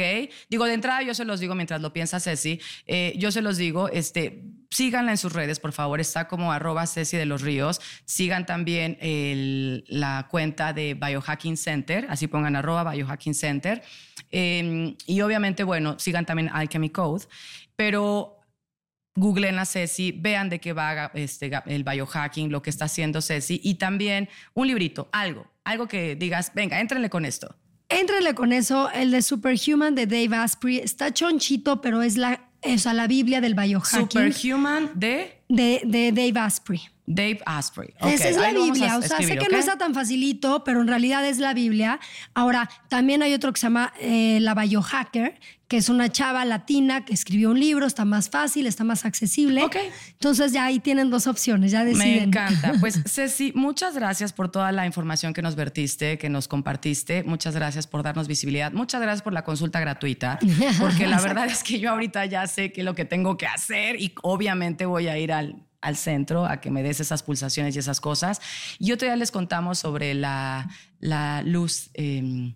[0.52, 3.58] Digo, de entrada yo se los digo mientras lo piensa Ceci, eh, yo se los
[3.58, 7.82] digo, este, síganla en sus redes, por favor, está como arroba Ceci de los Ríos.
[8.06, 9.00] Sigan también
[9.88, 13.82] la cuenta de Biohacking Center, así pongan arroba Biohacking Center.
[14.30, 17.26] Em, y obviamente, bueno, sigan también Alchemy Code,
[17.76, 18.42] pero
[19.16, 23.60] googleen a Ceci, vean de qué va este, el biohacking, lo que está haciendo Ceci
[23.64, 27.56] y también un librito, algo, algo que digas, venga, éntrenle con esto.
[27.90, 33.08] Éntrenle con eso, el de Superhuman de Dave Asprey, está chonchito, pero es la, la
[33.08, 34.32] Biblia del biohacking.
[34.34, 35.42] Superhuman de...
[35.50, 36.82] De, de Dave Asprey.
[37.08, 37.94] Dave Asprey.
[38.02, 38.98] Esa es la Biblia.
[38.98, 42.00] O sea, sé que no está tan facilito, pero en realidad es la Biblia.
[42.34, 47.06] Ahora, también hay otro que se llama eh, La Biohacker, que es una chava latina
[47.06, 49.64] que escribió un libro, está más fácil, está más accesible.
[49.64, 49.78] Ok.
[50.12, 52.08] Entonces ya ahí tienen dos opciones, ya deciden.
[52.08, 52.74] Me encanta.
[52.80, 57.24] Pues Ceci, muchas gracias por toda la información que nos vertiste, que nos compartiste.
[57.24, 58.72] Muchas gracias por darnos visibilidad.
[58.74, 60.40] Muchas gracias por la consulta gratuita,
[60.80, 63.48] porque la verdad es que yo ahorita ya sé qué es lo que tengo que
[63.48, 67.76] hacer y obviamente voy a ir al al centro a que me des esas pulsaciones
[67.76, 68.42] y esas cosas.
[68.80, 70.68] Y otro día les contamos sobre la,
[71.00, 71.92] la luz.
[71.94, 72.56] Em,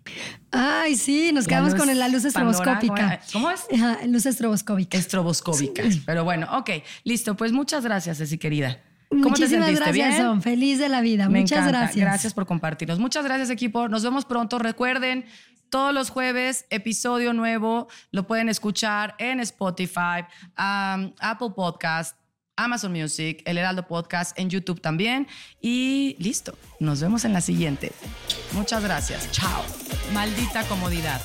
[0.50, 3.20] Ay, sí, nos quedamos con la luz estroboscópica.
[3.32, 3.66] ¿Cómo es?
[4.06, 4.98] luz estroboscópica.
[4.98, 5.84] Estroboscópica.
[6.04, 6.70] Pero bueno, ok,
[7.04, 7.36] listo.
[7.36, 8.80] Pues muchas gracias, Ceci querida.
[9.08, 10.40] ¿Cómo Muchísimas te gracias, Son.
[10.42, 11.28] Feliz de la vida.
[11.28, 11.96] muchas gracias.
[11.96, 12.98] Gracias por compartirnos.
[12.98, 13.88] Muchas gracias, equipo.
[13.88, 14.58] Nos vemos pronto.
[14.58, 15.24] Recuerden,
[15.70, 17.88] todos los jueves, episodio nuevo.
[18.10, 20.24] Lo pueden escuchar en Spotify,
[20.56, 22.16] Apple Podcast,
[22.64, 25.26] Amazon Music, El Heraldo Podcast, en YouTube también.
[25.60, 27.92] Y listo, nos vemos en la siguiente.
[28.52, 29.30] Muchas gracias.
[29.30, 29.64] Chao.
[30.12, 31.20] Maldita comodidad.